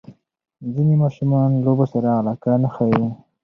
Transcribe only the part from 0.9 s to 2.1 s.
ماشومان لوبو سره